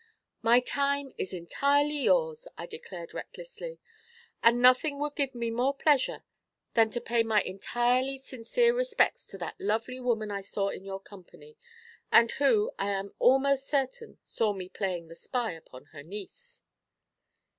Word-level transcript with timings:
'My 0.41 0.61
time 0.61 1.13
is 1.19 1.31
entirely 1.31 1.99
yours,' 2.05 2.47
I 2.57 2.65
declared 2.65 3.13
recklessly, 3.13 3.77
'and 4.41 4.59
nothing 4.59 4.97
would 4.97 5.13
give 5.15 5.35
me 5.35 5.51
more 5.51 5.75
pleasure 5.75 6.23
than 6.73 6.89
to 6.89 6.99
pay 6.99 7.21
my 7.21 7.43
entirely 7.43 8.17
sincere 8.17 8.73
respects 8.73 9.27
to 9.27 9.37
that 9.37 9.61
lovely 9.61 9.99
woman 9.99 10.31
I 10.31 10.41
saw 10.41 10.69
in 10.69 10.85
your 10.85 10.99
company, 10.99 11.55
and 12.11 12.31
who, 12.31 12.71
I 12.79 12.89
am 12.89 13.13
almost 13.19 13.67
certain, 13.67 14.17
saw 14.23 14.53
me 14.53 14.69
playing 14.69 15.07
the 15.07 15.13
spy 15.13 15.51
upon 15.51 15.85
her 15.93 16.01
niece.' 16.01 16.63